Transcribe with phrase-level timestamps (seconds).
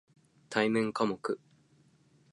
[0.49, 1.39] 対面科目